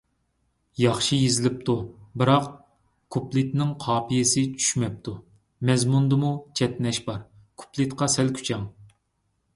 [0.83, 1.75] ياخشى يېزىلىپتۇ،
[2.21, 2.47] بىراق
[3.15, 5.15] كۇپلېتىنىڭ قاپىيەسى چۈشمەپتۇ.
[5.71, 7.25] مەزمۇندىمۇ چەتنەش بار،
[7.63, 8.67] كۇپلېتقا سەل كۈچەڭ.